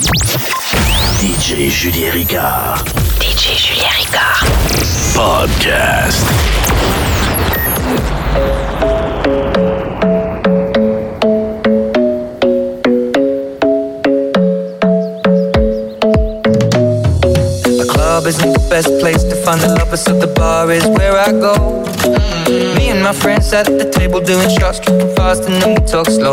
[0.00, 2.80] DJ Julien Ricard.
[3.20, 4.48] DJ Julien Ricard.
[5.12, 6.24] Podcast.
[17.76, 21.18] The club isn't the best place to find the lovers, so the bar is where
[21.18, 21.84] I go.
[22.76, 26.06] Me and my friends at the table doing shots, tripping fast, and then we talk
[26.06, 26.32] slow.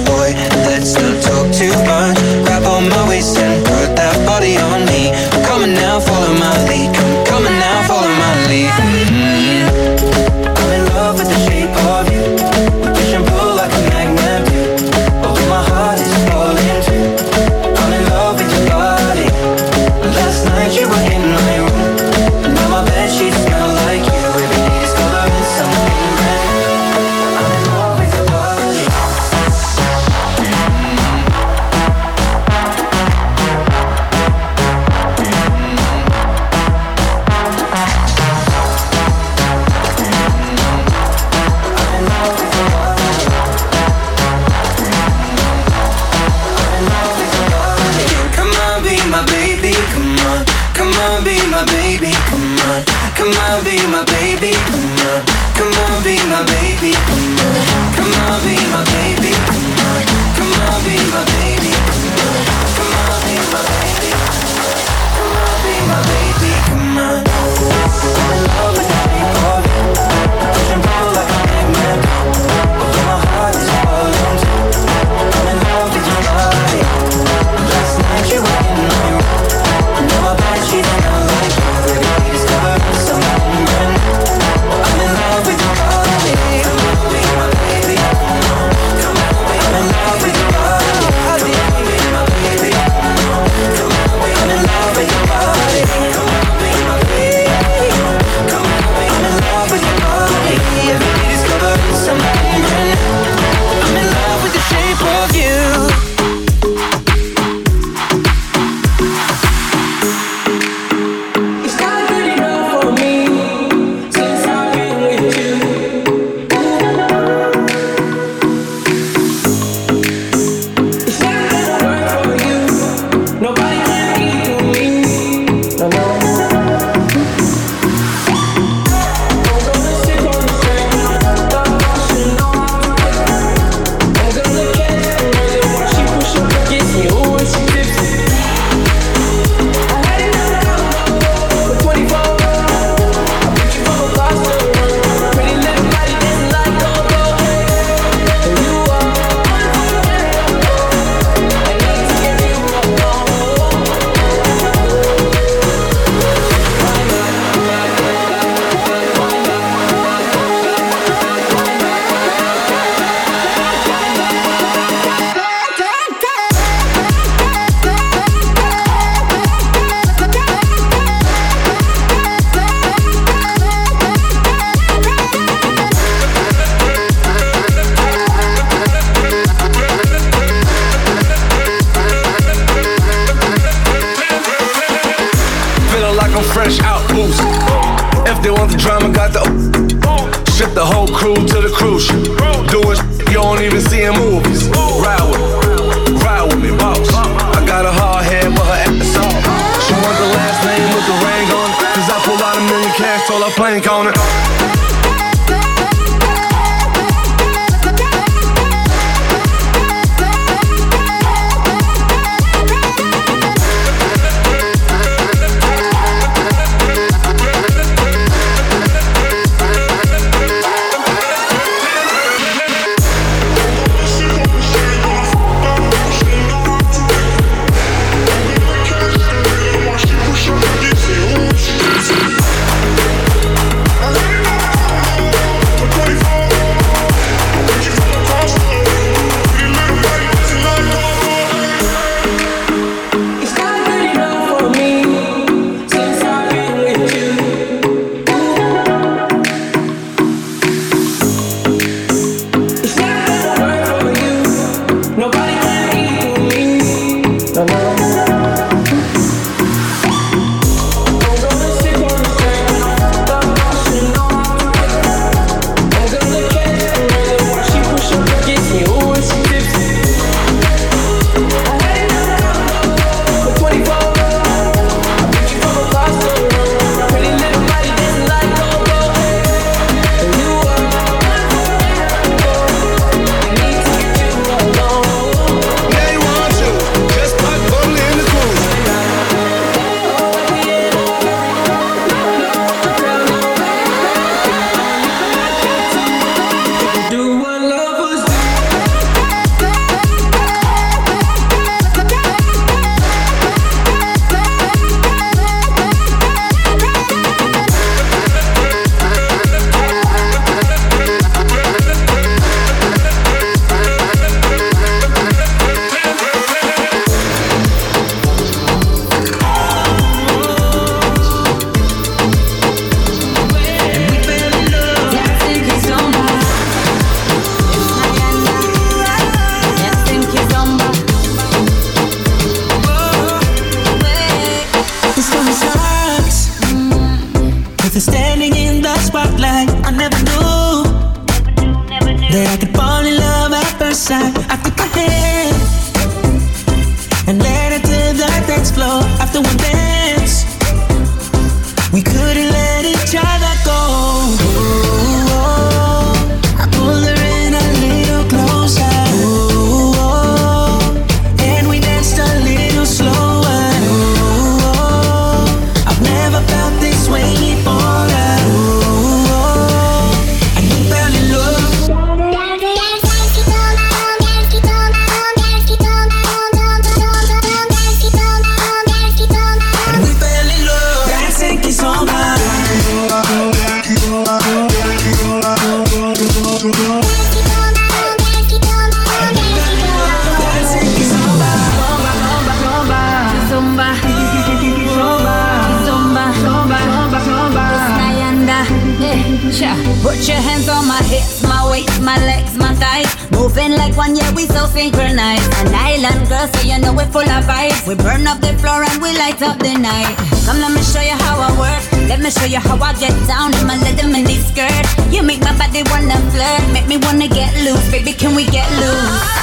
[404.71, 405.43] synchronize.
[405.61, 407.85] An island girl, so you know we full of vibes.
[407.87, 410.15] We burn up the floor and we light up the night.
[410.45, 411.83] Come, let me show you how I work.
[412.07, 414.85] Let me show you how I get down in my leather mini skirt.
[415.11, 417.85] You make my body wanna flirt, make me wanna get loose.
[417.91, 419.40] Baby, can we get loose?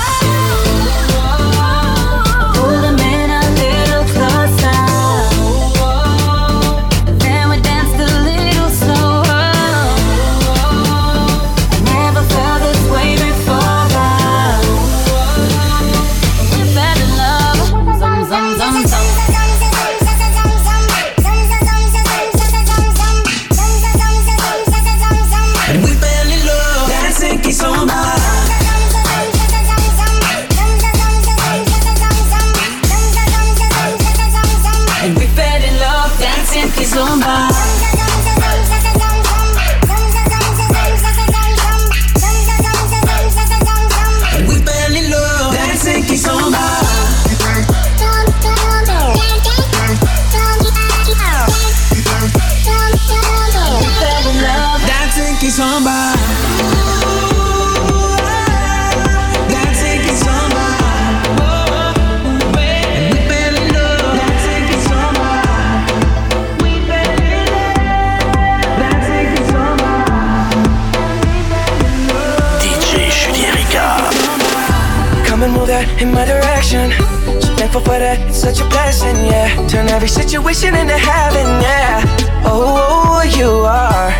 [77.78, 79.54] Thankful for that, it's such a blessing, yeah.
[79.68, 82.02] Turn every situation into heaven, yeah.
[82.42, 84.10] Oh, you are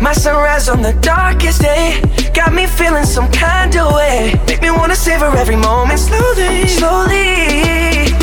[0.00, 1.98] my sunrise on the darkest day.
[2.30, 4.38] Got me feeling some kind of way.
[4.46, 8.14] Make me wanna savor every moment slowly, slowly.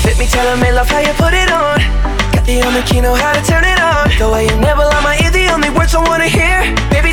[0.00, 1.76] Fit me, tell me love how you put it on.
[2.32, 4.08] Got the only key, know how to turn it on.
[4.16, 6.64] The way you never lie my ear, the only words I wanna hear.
[6.88, 7.12] Baby,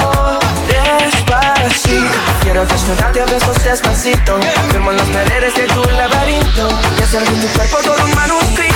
[2.61, 4.39] Quiero desnudarte a besos despacito.
[4.69, 6.69] Firmo en las paredes de tu laberinto.
[6.99, 8.70] Y hacer de tu cuerpo todo un manuscrito.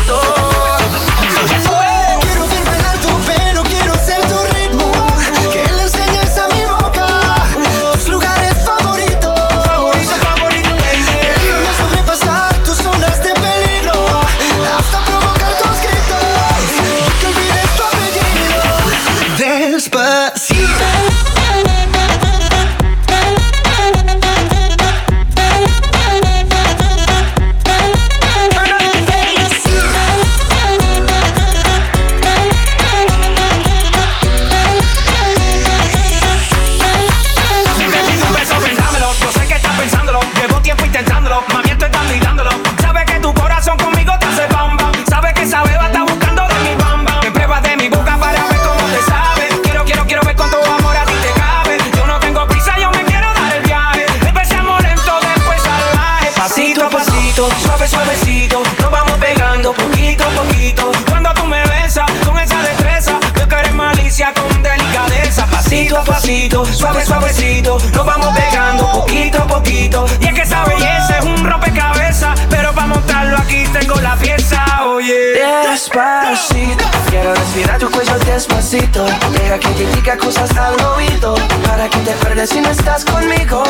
[80.58, 81.36] Al oído.
[81.66, 83.64] Para que te pierdas si no estás conmigo.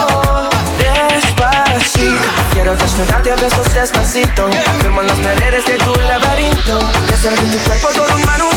[0.78, 2.16] Despacito,
[2.54, 4.50] quiero desnudarte a besos despacito.
[4.80, 6.80] Firmo las paredes de tu laberinto.
[7.10, 8.55] Y hacer de tu cuerpo todo un manuscrito.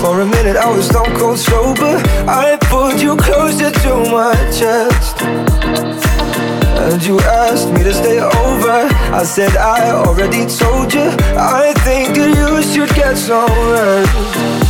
[0.00, 2.00] For a minute, I was stone cold sober.
[2.28, 5.22] I pulled you closer to my chest.
[6.88, 8.78] And you asked me to stay over.
[9.12, 11.10] I said I already told you.
[11.36, 14.67] I think that you should get some rest.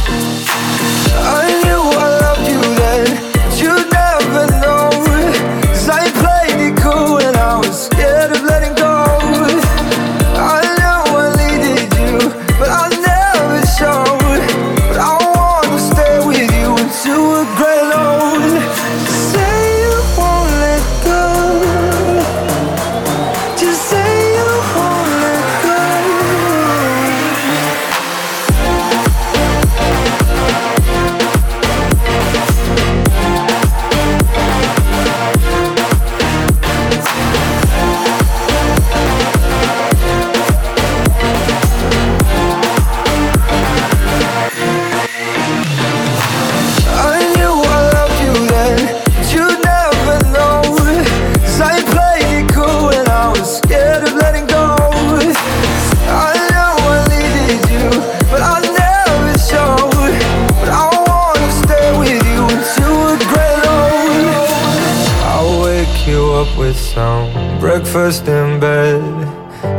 [67.90, 69.02] Breakfast in bed.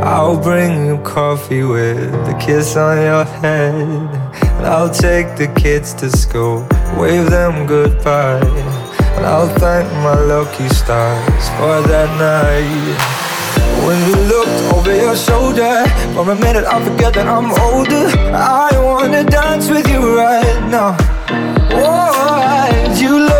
[0.02, 3.74] I'll bring you coffee with a kiss on your head.
[3.74, 6.66] And I'll take the kids to school,
[6.98, 8.40] wave them goodbye.
[9.14, 12.98] And I'll thank my lucky stars for that night.
[13.86, 18.06] When you looked over your shoulder, for a minute I forget that I'm older.
[18.34, 20.96] I wanna dance with you right now.
[23.00, 23.39] You look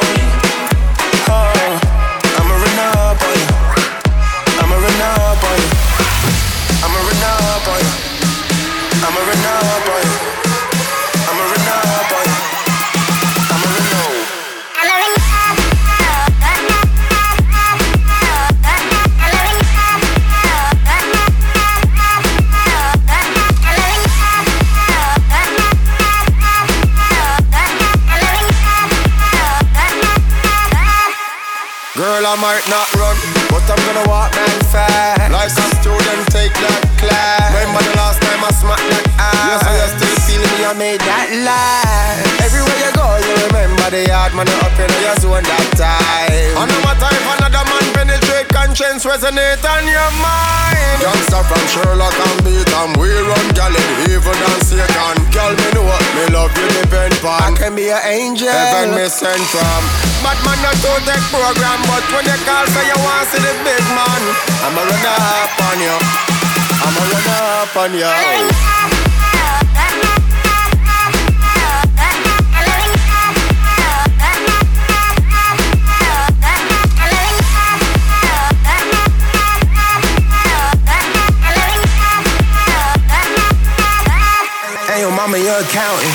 [4.99, 5.61] I'ma.
[6.83, 6.99] I'ma.
[7.63, 8.01] I'ma.
[9.03, 9.71] I'ma up.
[32.01, 33.30] Girl, I might not run,
[33.71, 35.31] I'm gonna walk man fast.
[35.31, 37.55] Like a student, take that class.
[37.55, 39.47] Remember the last time I smacked that ass?
[39.47, 42.19] Yes, I still feeling me, I made that laugh.
[42.43, 46.59] Everywhere you go, you remember the hard man up in your zone that time.
[46.59, 47.85] I know my time another man
[48.41, 51.01] penetrate conscience, resonate on your mind.
[51.01, 55.17] Youngster from Sherlock and beat and we run gal in evil and Satan.
[55.31, 57.41] Girl, me know what me love you depend on.
[57.41, 59.81] I can be an angel, heaven me sent from.
[60.23, 63.41] But man, not to take program, but when you call, say you want to see
[63.41, 64.21] the big man.
[64.65, 65.97] I'ma run up on you.
[66.81, 69.00] I'ma run up on you.
[85.31, 86.11] Hey, your mama, you're accountant.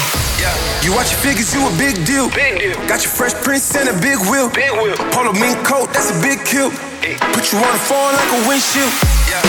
[0.85, 2.29] You watch your figures, you a big deal.
[2.37, 2.77] Big deal.
[2.85, 4.53] Got your fresh prince and a big wheel.
[4.53, 4.93] Big wheel.
[5.09, 6.69] Polo mink coat, that's a big kill.
[7.33, 8.93] Put you on the phone like a windshield.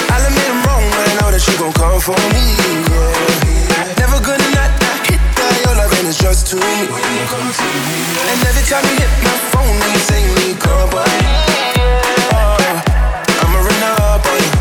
[0.07, 2.55] I'll admit I'm wrong, but I know that you gon' come for me.
[2.87, 3.99] Yeah.
[3.99, 4.71] Never gonna not
[5.03, 5.51] hit that.
[5.67, 6.87] Your loving is just too me.
[6.87, 11.27] And every time you hit my phone, you say you need company.
[12.31, 12.55] Oh,
[13.43, 14.51] I'ma run up on you.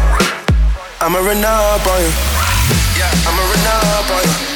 [0.98, 2.10] I'ma run up on you.
[2.10, 3.06] I'ma run up on you.
[3.22, 4.55] I'ma run up on you.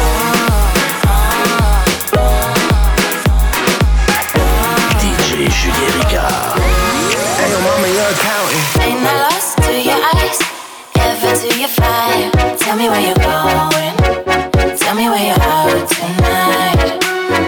[12.71, 14.77] Tell me where you're going.
[14.77, 17.01] Tell me where you're out tonight.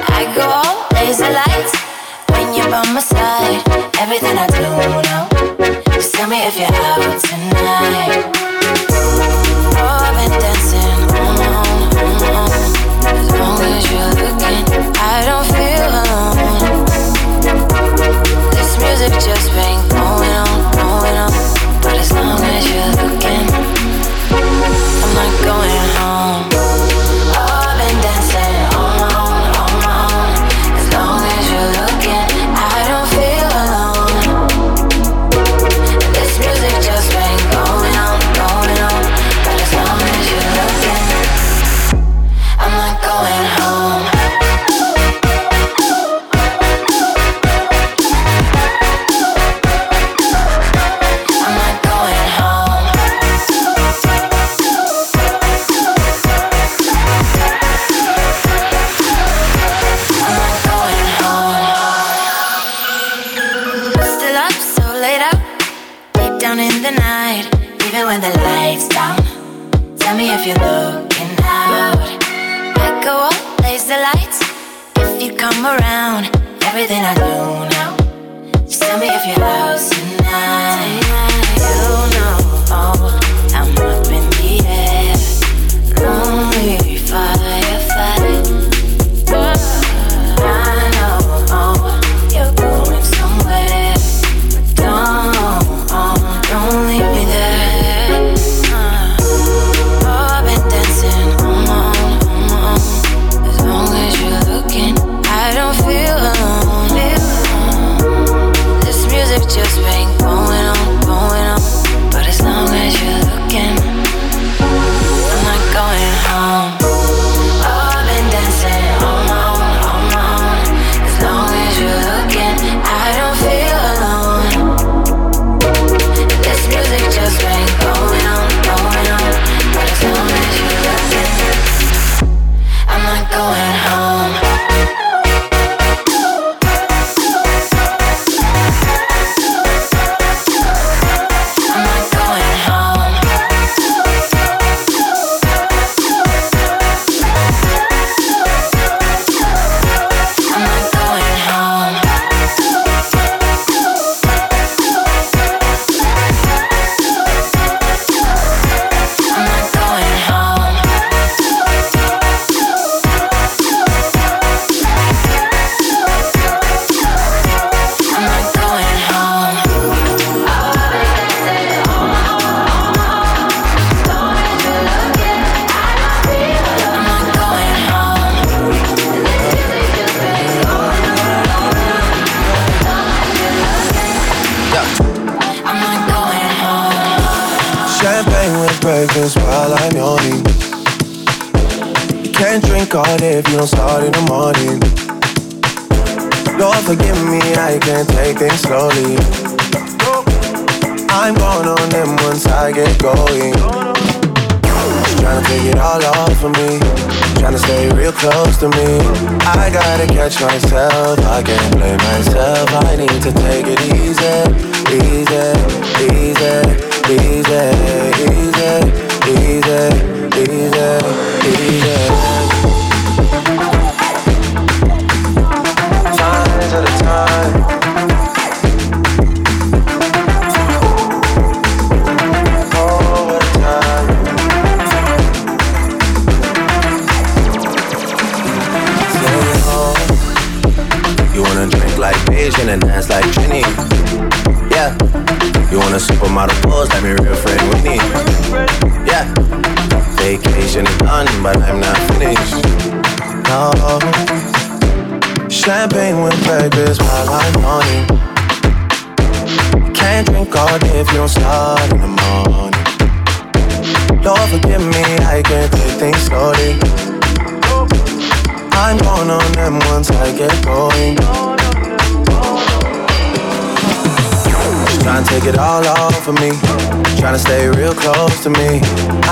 [0.09, 1.73] I go laser lights
[2.27, 3.63] when you're by my side.
[4.01, 4.63] Everything I do
[5.07, 5.93] now.
[5.93, 8.52] Just tell me if you're out tonight.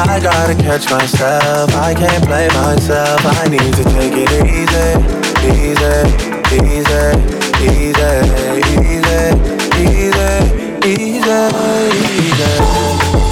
[0.10, 1.74] I gotta catch myself.
[1.76, 3.22] I can't play myself.
[3.24, 4.98] I need to take it easy,
[5.46, 5.96] easy,
[6.58, 7.06] easy,
[7.62, 8.22] easy, easy,
[8.82, 9.42] easy,
[10.84, 11.32] easy.
[12.18, 13.31] easy.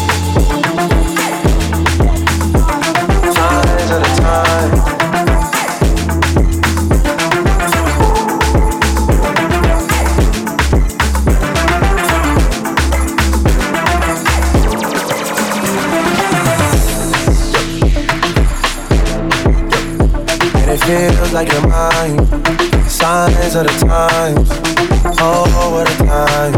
[23.50, 24.48] to the times.
[25.20, 26.54] Oh, oh, what a time.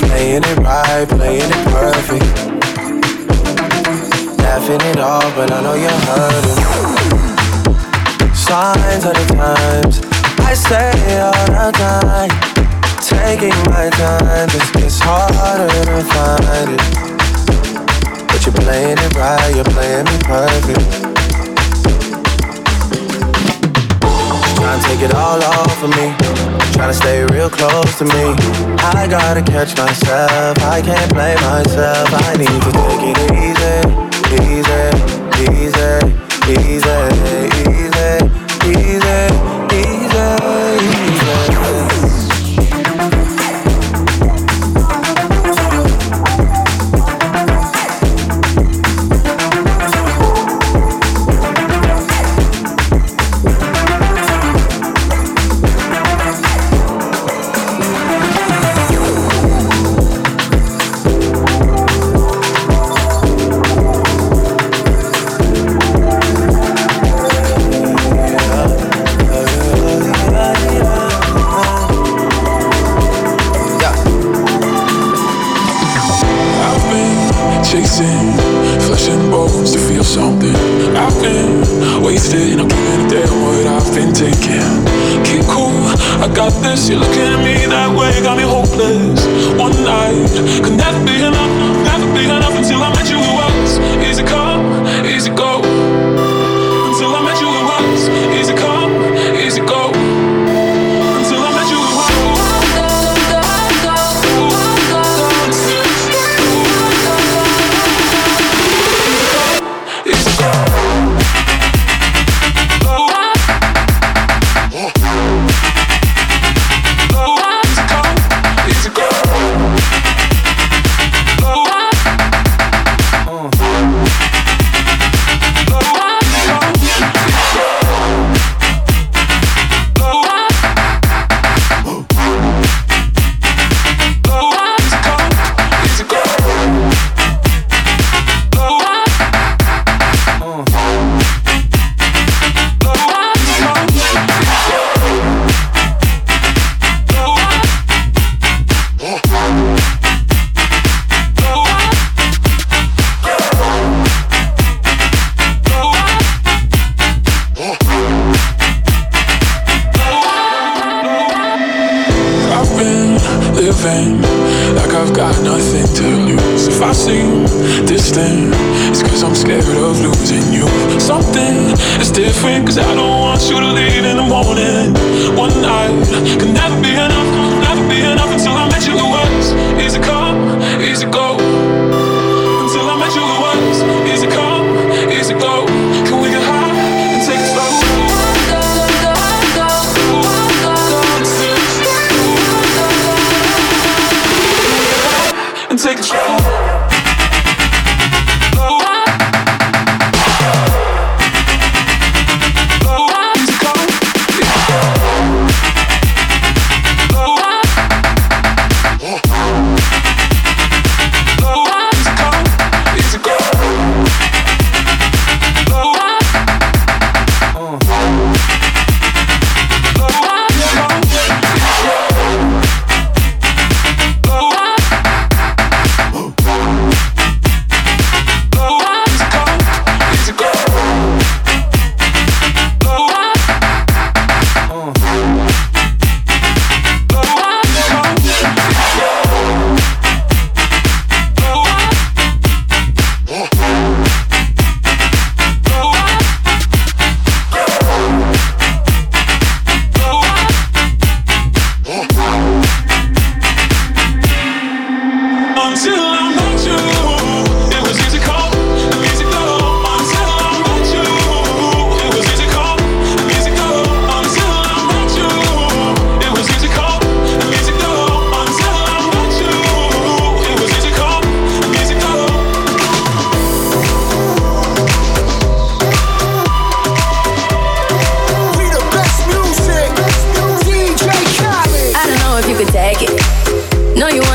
[0.00, 2.28] Playing it right, playing it perfect.
[4.36, 6.60] Laughing it off, but I know you're hurting.
[8.34, 10.02] Signs of the times.
[10.40, 12.32] I stay all the time.
[13.00, 16.82] Taking my time, this gets harder to find it.
[18.28, 21.07] But you're playing it right, you're playing me perfect.
[24.68, 26.12] Trying to take it all off of me.
[26.74, 28.36] Trying to stay real close to me.
[28.84, 30.58] I gotta catch myself.
[30.58, 32.06] I can't play myself.
[32.12, 33.80] I need to take it easy,
[34.44, 34.92] easy,
[35.40, 36.04] easy,
[36.52, 37.00] easy,
[37.64, 38.18] easy,
[38.68, 39.24] easy,
[39.72, 40.97] easy.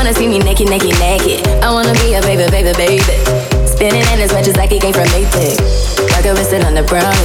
[0.04, 1.40] Wanna see me naked, naked, naked.
[1.64, 3.00] I wanna be a baby, baby, baby.
[3.64, 5.56] Spinning in as much as like it came from Maytag.
[6.12, 7.16] Like I was sitting on the brown.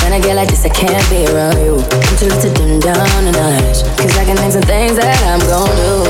[0.00, 1.76] When I get like this, I can't be around you.
[1.76, 3.84] I'm too to dim down a notch.
[4.00, 6.08] Cause I can name some things that I'm gon' do.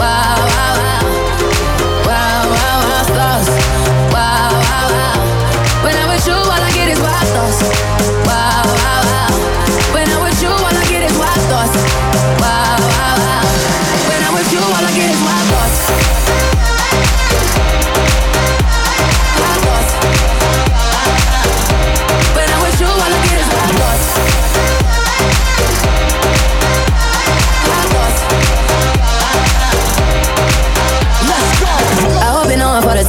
[0.00, 1.04] Wow, wow, wow.
[2.08, 3.52] Wow, wow, wow, thoughts.
[4.16, 5.84] Wow, wow, wow.
[5.84, 8.21] When I'm with you, all I get is wild thoughts.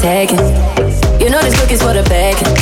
[0.03, 0.37] Taking.
[1.17, 2.52] You know this cookie's for the bacon.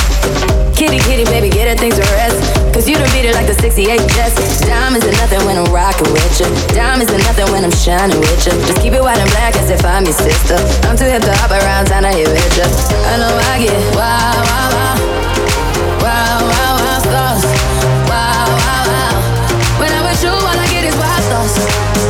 [0.82, 2.42] Kitty, kitty, baby, get her things to rest.
[2.74, 3.86] Cause you done beat it like the 68
[4.18, 4.66] Jets.
[4.66, 6.50] Diamonds are nothing when I'm rocking with you.
[6.74, 8.50] Diamonds are nothing when I'm shining with you.
[8.66, 10.58] Just keep it white and black as if I'm your sister.
[10.90, 12.66] I'm too hip to hop around town to hit with you.
[12.66, 14.96] I know I get wow, wow, wow.
[16.02, 17.46] Wow, wow, wow, thoughts.
[18.10, 19.78] Wow, wow, wow.
[19.78, 22.01] When I'm with you, all I get is wild thoughts.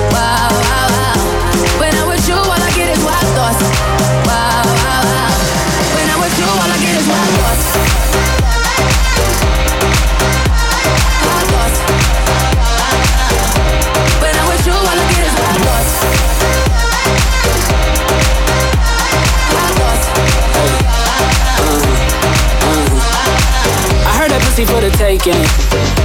[24.52, 25.40] Pussy for the taking.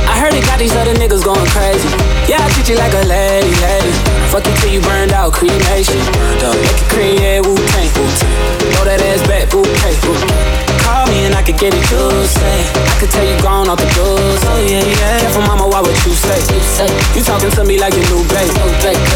[0.07, 1.89] I heard it got these other niggas going crazy.
[2.31, 3.91] Yeah, I treat you like a lady, lady.
[4.31, 5.99] Fuck you till you burned out, cremation.
[6.39, 7.89] Make it cream, yeah, Wu Tang.
[8.71, 10.47] Throw that ass back, bouquet
[10.87, 12.86] call me and I could get it, you say.
[12.97, 15.21] I could tell you gone off the doors, oh yeah, yeah.
[15.21, 16.33] Careful, mama, why would you say?
[16.49, 18.49] You say you talking to me like you new babe.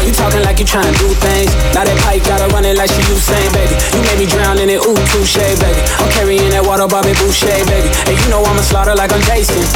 [0.06, 1.50] You talking like you trying to do things.
[1.74, 3.74] Now that pipe gotta run it like she Usain, baby.
[3.90, 5.82] You made me drown in it, ooh, touche, baby.
[5.98, 7.90] I'm carrying that water, Bobby Boucher, baby.
[8.06, 9.66] And you know I'ma slaughter like I'm Jason.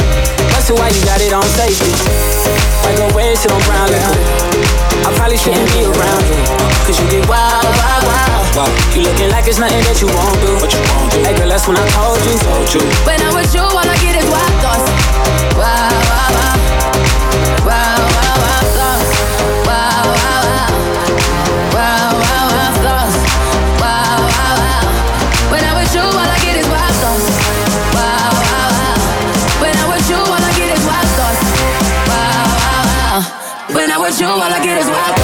[0.55, 1.91] That's why you got it on safety.
[2.87, 4.15] Like a red shit on brown liquor.
[5.03, 6.39] I probably shouldn't be around you.
[6.87, 8.46] Cause you get wild, wild, wild.
[8.57, 10.49] You looking like it's nothing that you won't do.
[10.57, 11.21] What you won't do.
[11.21, 12.81] Hey girl, that's when I told you, told you.
[13.05, 14.89] When I'm with you, all I get is wild thoughts.
[15.53, 16.57] Wow, wow, wow.
[17.69, 19.13] Wow, wow, wow, thoughts.
[19.61, 20.73] Wow, wow, wow.
[21.69, 23.17] Wow, wow, wow, thoughts.
[23.77, 25.53] Wow, wow, wow.
[25.53, 27.29] When I'm with you, all I get is wild thoughts.
[27.93, 28.97] Wow, wow, wow.
[29.61, 31.45] When I'm with you, all I get is wild thoughts.
[32.09, 33.21] Wow, wow, wow.
[33.69, 35.16] When I'm with you, all I get is wild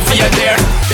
[0.00, 0.89] time for you there.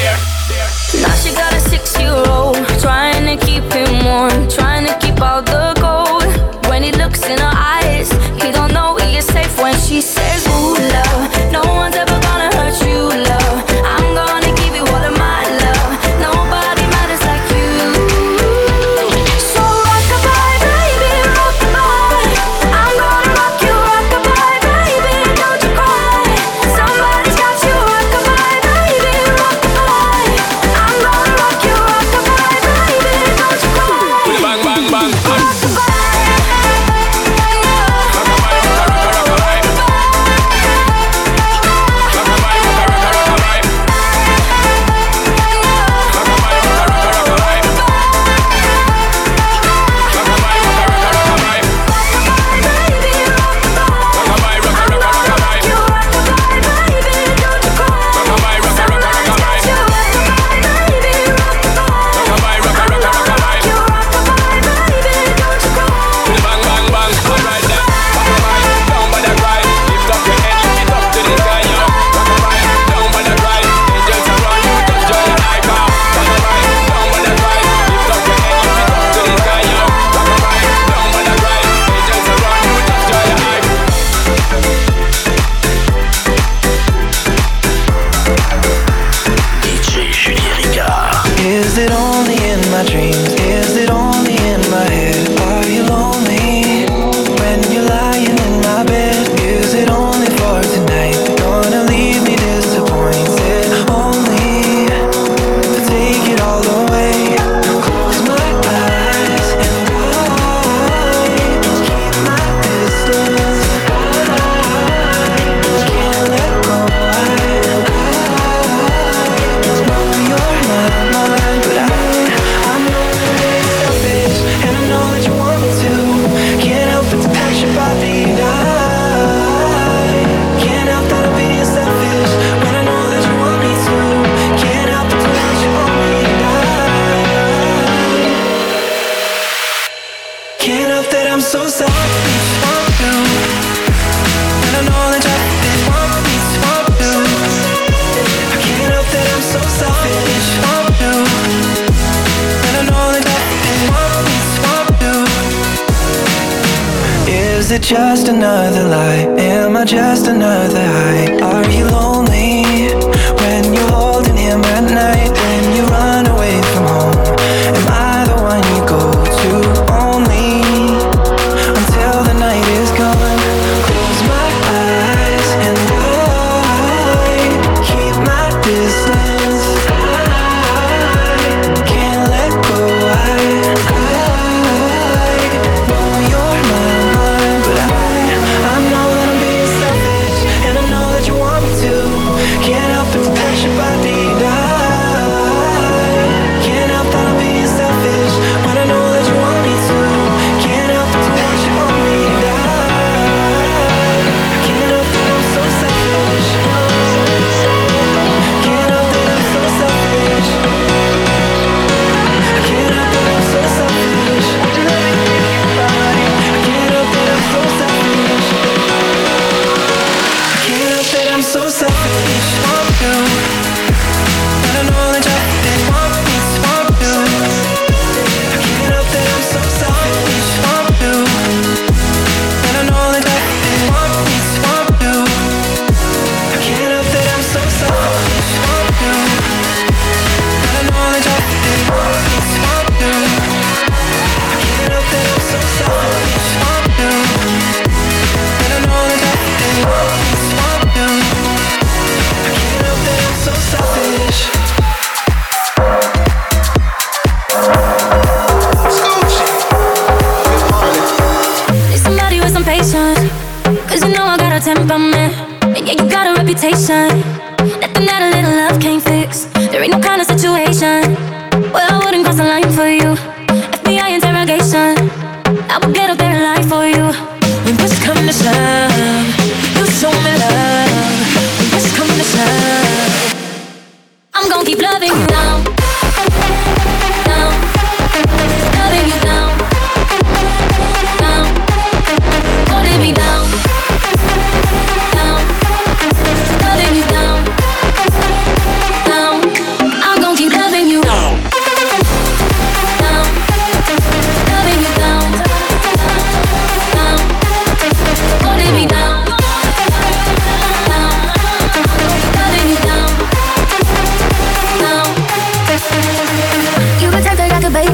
[157.67, 159.27] Is it just another lie?
[159.41, 161.41] Am I just another high?
[161.41, 162.26] Are you lonely?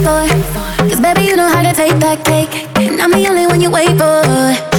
[0.03, 0.27] for.
[0.89, 2.67] Cause baby, you know how to take that cake.
[2.77, 4.23] And I'm the only one you wait for.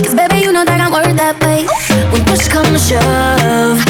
[0.04, 1.66] Cause baby, you know that I'm worth that way.
[2.12, 3.83] When push comes to shove.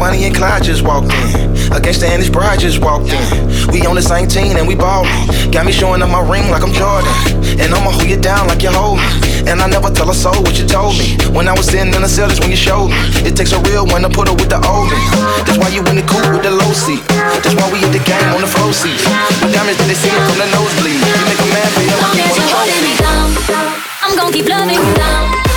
[0.00, 1.52] Bonnie and Clyde just walked in.
[1.76, 3.20] Against and his bride just walked in.
[3.68, 5.12] We on the same team and we ballin'.
[5.52, 7.12] Got me showing up my ring like I'm Jordan.
[7.60, 9.04] And I'ma hold you down like you hold me.
[9.44, 11.20] And I never tell a soul what you told me.
[11.36, 13.28] When I was sitting in the cell, that's when you showed me.
[13.28, 14.96] It takes a real one to put up with the old me.
[15.44, 17.04] That's why you in the coupe with the low seat.
[17.44, 18.96] That's why we at the game on the flow seat.
[19.44, 20.96] The damage that they see from the nosebleed.
[20.96, 22.80] You make a man feel like you wanna
[24.00, 25.49] I'm gonna keep loving you down.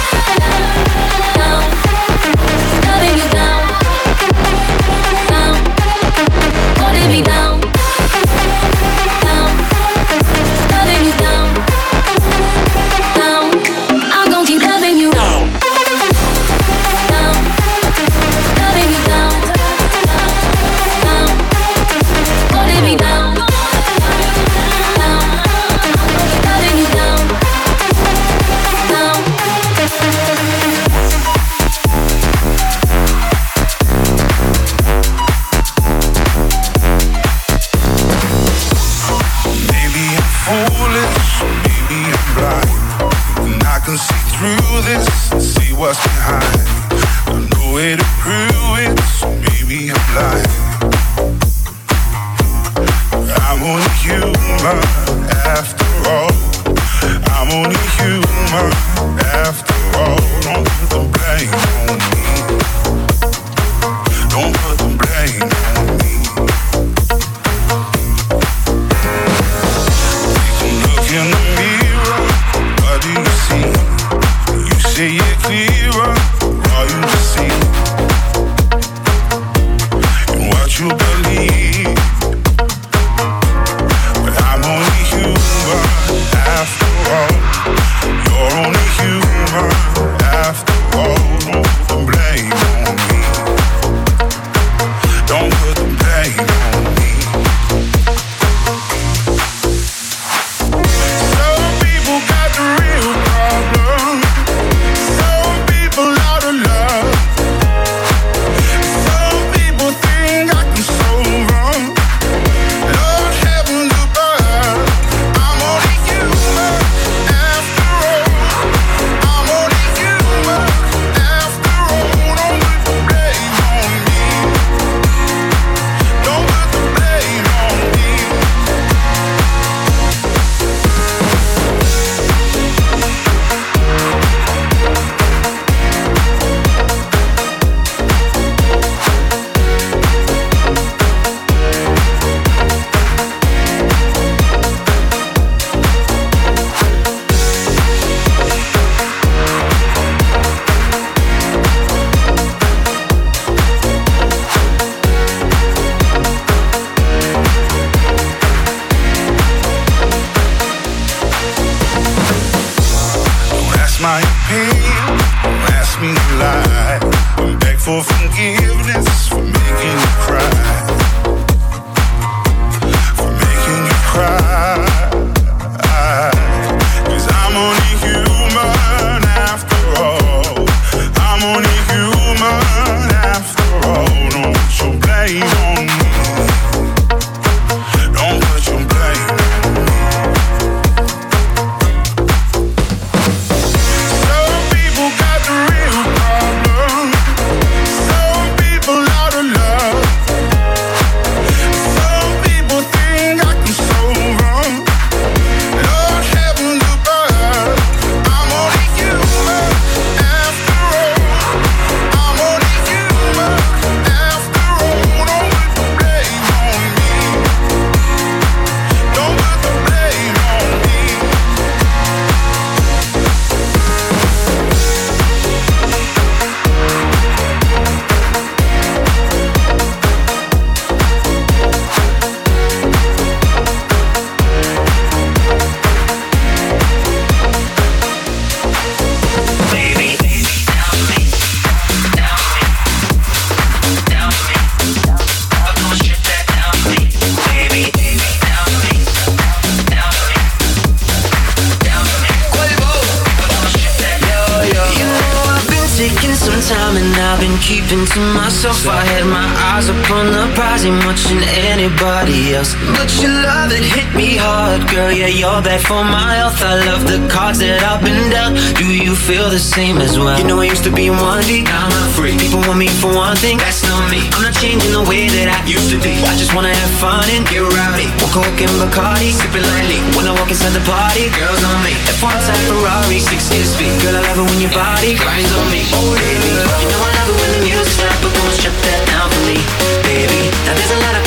[268.74, 270.34] Do you feel the same as well?
[270.34, 272.34] You know I used to be one deep, now I'm not free.
[272.42, 274.26] People want me for one thing, that's not me.
[274.34, 276.18] I'm not changing the way that I used to be.
[276.26, 278.10] I just wanna have fun and get rowdy.
[278.18, 280.02] One coke and Bacardi, sipping lightly.
[280.18, 281.94] When I walk inside the party, girls on me.
[282.18, 283.94] F1 type Ferrari, six years speed.
[284.02, 285.86] Girl, I love it when your body grinds on me.
[285.94, 286.52] Oh, baby,
[286.82, 289.44] you know I love it when the music's loud, but come strip that down for
[289.46, 289.62] me,
[290.02, 290.50] baby.
[290.66, 291.23] Now there's a lot of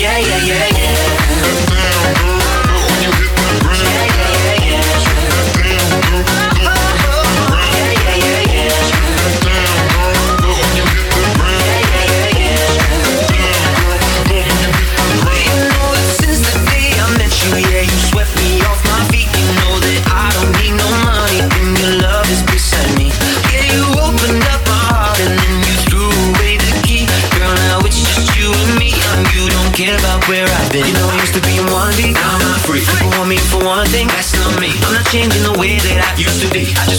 [0.00, 0.69] yeah, yeah, yeah.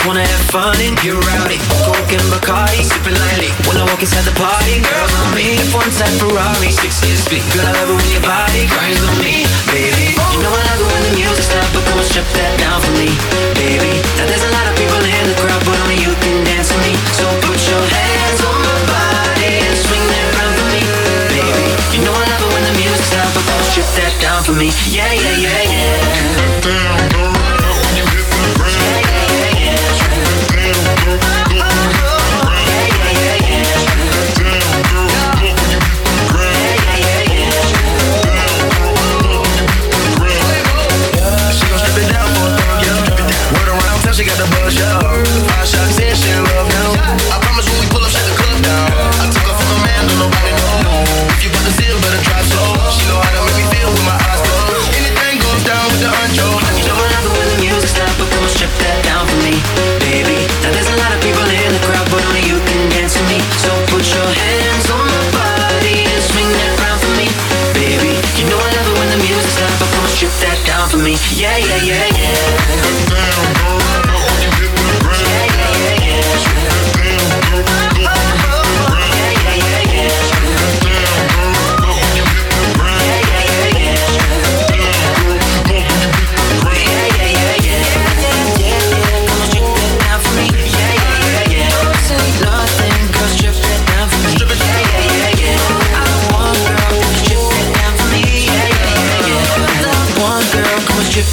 [0.01, 1.61] Just wanna have fun and get rowdy.
[1.85, 3.53] Coke and Bacardi, sipping lightly.
[3.69, 5.61] When I walk inside the party, girls on me.
[5.69, 7.45] F1 type Ferrari, six years speed.
[7.53, 10.17] Girl, I love it when your body grinds on me, baby.
[10.33, 12.81] You know I love it when the music's loud, but come on, strip that down
[12.81, 13.13] for me,
[13.61, 14.01] baby.
[14.17, 16.81] Now there's a lot of people in the crowd, but only you can dance with
[16.81, 16.97] me.
[17.13, 20.81] So put your hands on my body and swing that round for me,
[21.29, 21.67] baby.
[21.93, 24.41] You know I love it when the music's loud, but come on, strip that down
[24.41, 24.73] for me.
[24.89, 25.70] Yeah, yeah, yeah.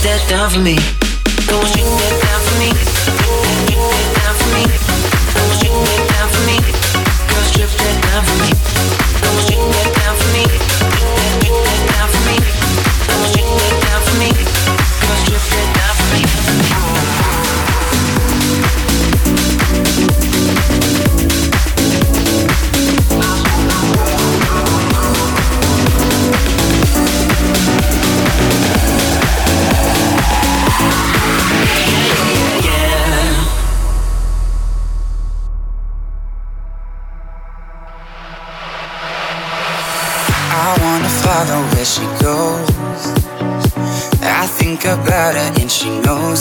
[0.03, 1.18] That down for me.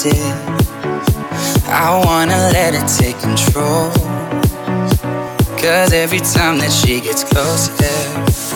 [0.07, 0.35] It.
[1.69, 3.91] I wanna let her take control.
[5.57, 7.73] Cause every time that she gets closer,
[8.31, 8.46] she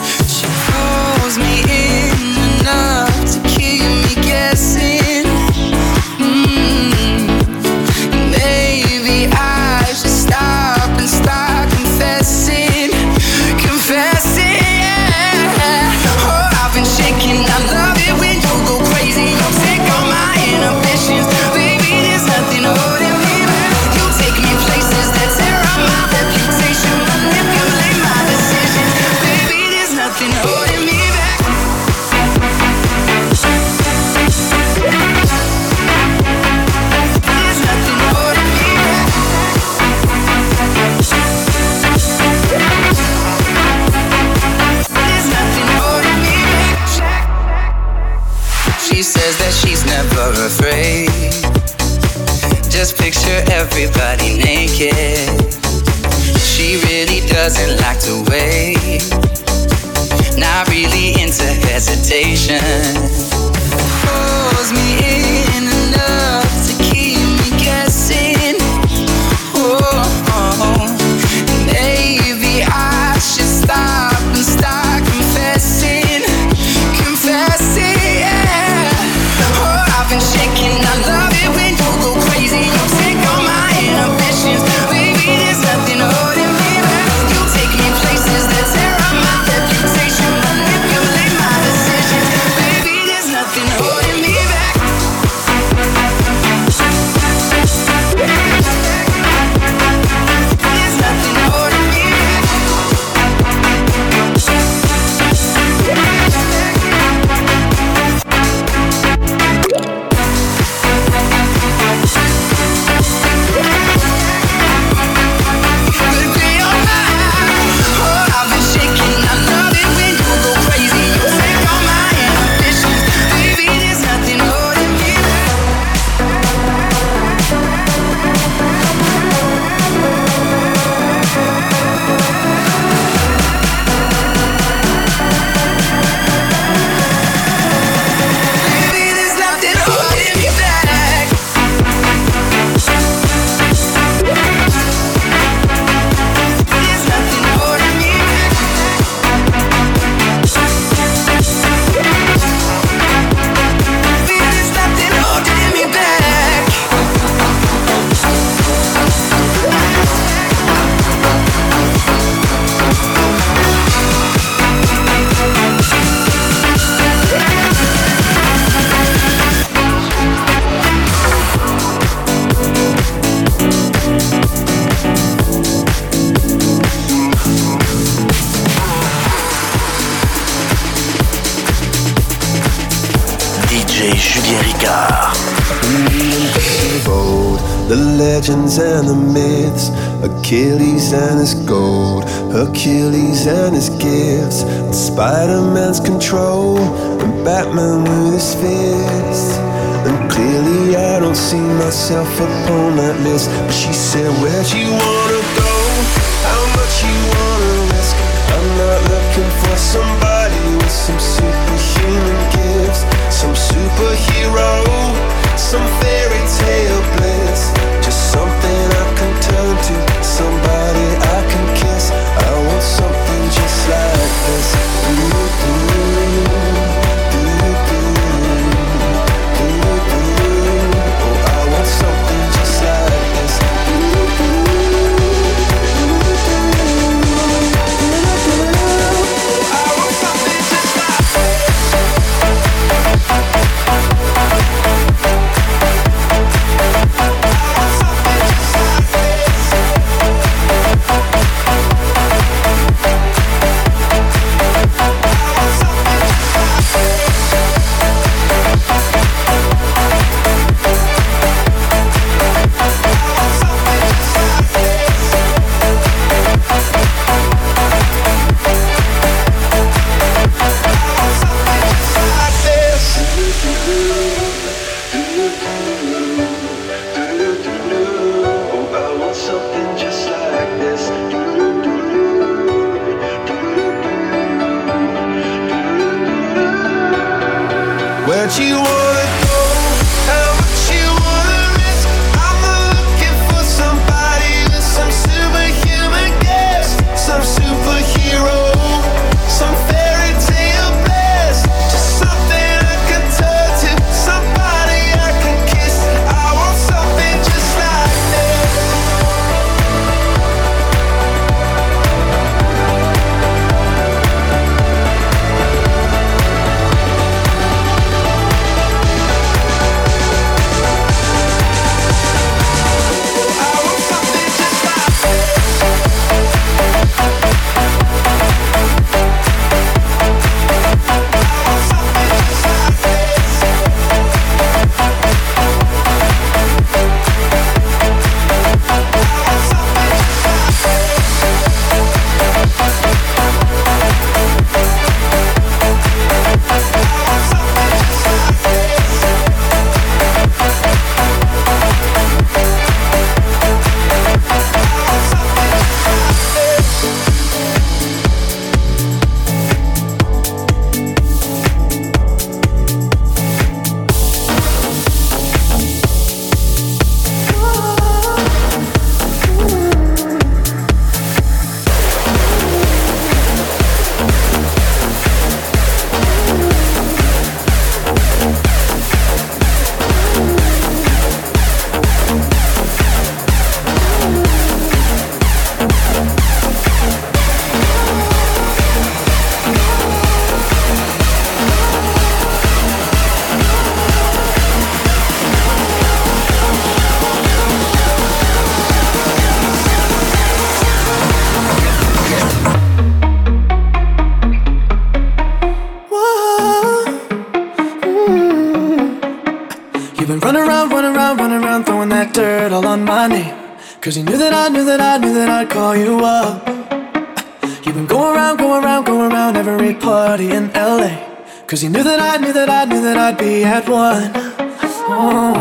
[425.14, 425.52] Oh,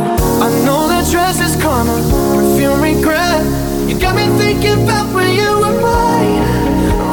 [0.41, 1.93] I know that dress is karma,
[2.33, 3.43] perfume regret.
[3.85, 6.39] You got me thinking about when you were mine.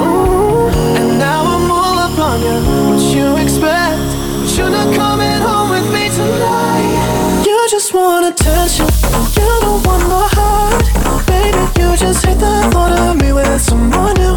[0.07, 2.59] Ooh, and now I'm all up on you.
[2.95, 3.99] What you expect?
[4.39, 7.43] But you're not coming home with me tonight.
[7.45, 8.86] You just want attention.
[9.34, 10.84] You you don't want my heart.
[11.26, 14.34] Baby, you just hate the thought of me with someone new.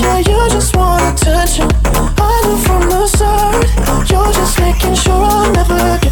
[0.00, 1.68] Yeah, you just want attention.
[2.16, 3.66] I knew from the start.
[4.08, 5.98] You're just making sure I'm never.
[6.04, 6.11] You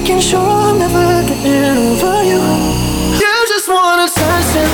[0.00, 2.40] making sure I'm never getting over you.
[3.20, 4.68] You just want attention,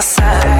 [0.00, 0.59] my side.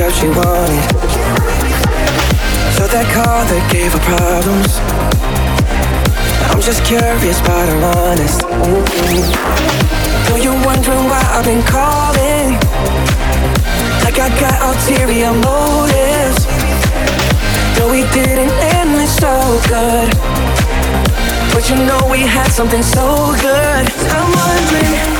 [0.00, 0.84] out she wanted.
[2.76, 4.78] So that car that gave her problems.
[6.50, 8.40] I'm just curious, but I'm honest.
[10.28, 12.54] Though you're wondering why I've been calling,
[14.06, 16.46] like I got ulterior motives.
[17.74, 19.34] Though we didn't end it so
[19.66, 20.10] good,
[21.54, 23.84] but you know we had something so good.
[24.14, 25.17] I'm wondering.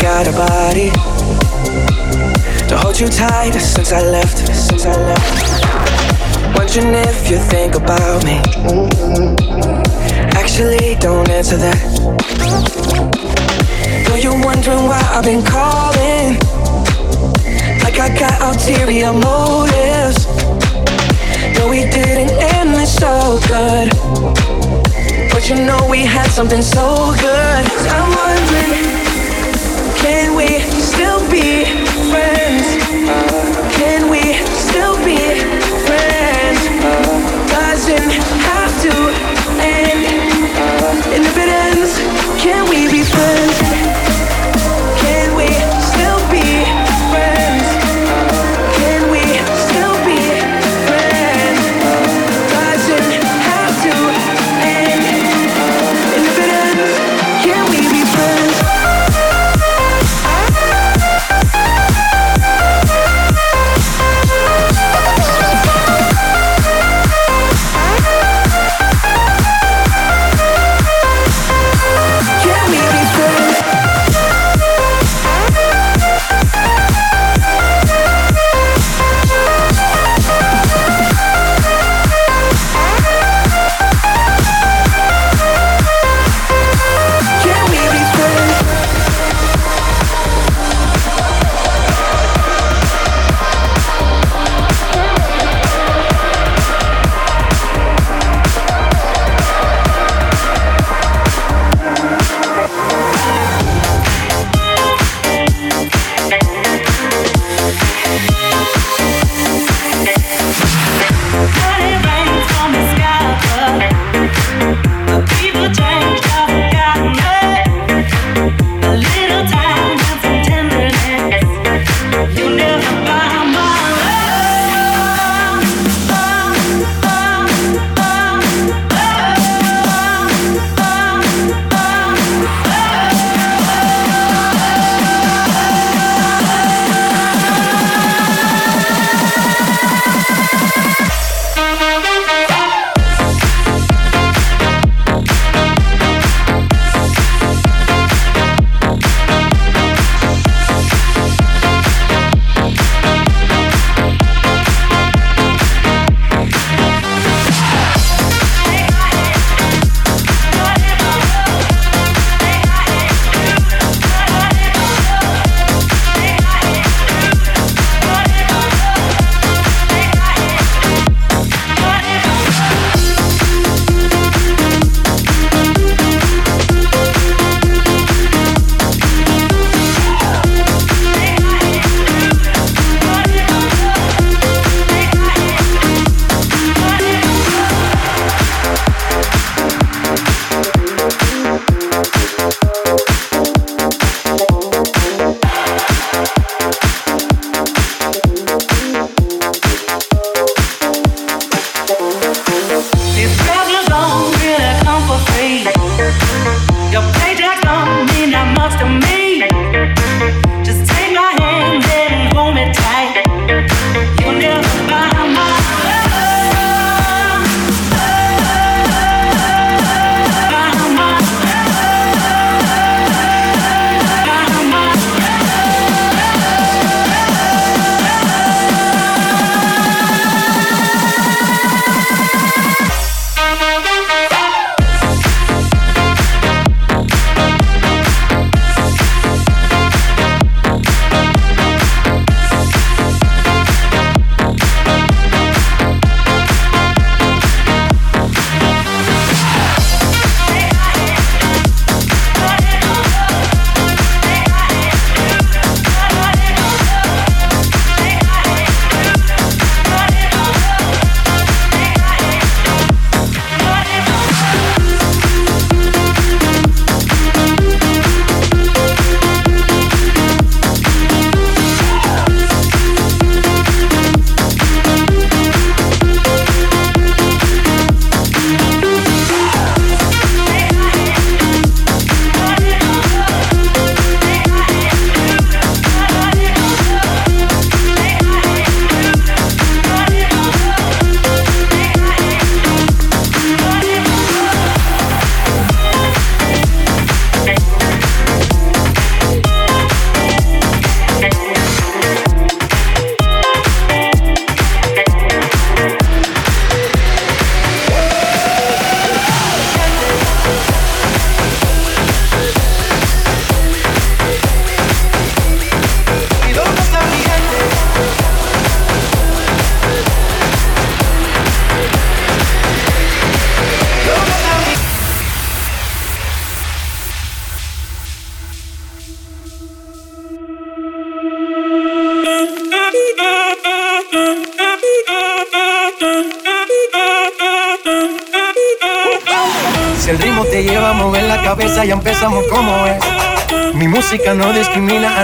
[0.00, 0.90] got a body
[2.68, 4.38] to hold you tight since I left.
[4.54, 8.40] Since I left, wondering if you think about me.
[10.40, 11.78] Actually, don't answer that.
[14.06, 16.38] Though you're wondering why I've been calling,
[17.84, 20.24] like I got ulterior motives.
[21.56, 23.90] Though we didn't end this so good.
[25.30, 27.64] But you know we had something so good.
[27.88, 29.19] I'm wondering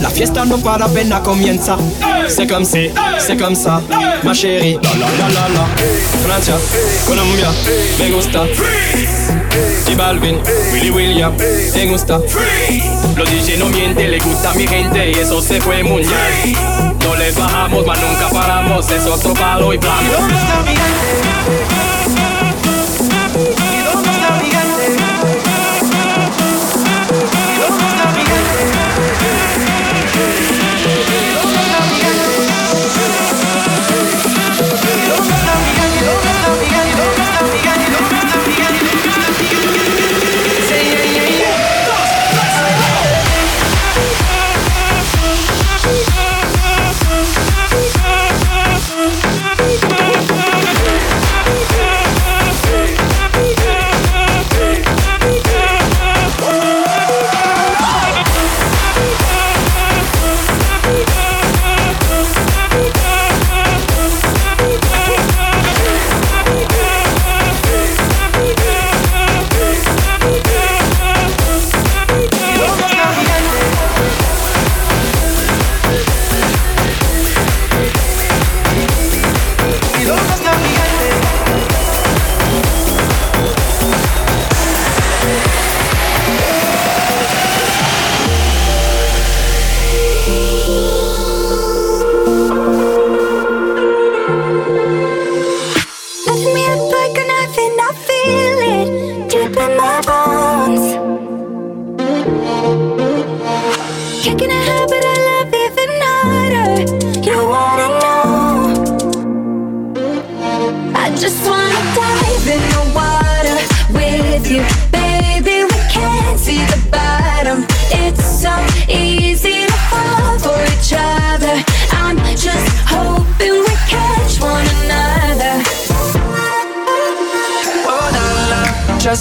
[0.00, 1.76] La fiesta no para apenas comienza.
[2.28, 3.80] C'est comme si, c'est comme ça,
[4.22, 4.78] ma chérie.
[4.82, 5.66] La la la la.
[6.24, 6.54] Francia,
[7.06, 7.50] Colombia,
[7.98, 8.44] me gusta.
[9.86, 10.38] J Balvin,
[10.72, 11.32] Willy William,
[11.74, 12.20] me gusta.
[13.16, 16.06] Los DJ no mienten, le gusta mi gente y eso se fue bien.
[17.02, 20.16] No les bajamos, mas nunca paramos, es otro palo y blanco.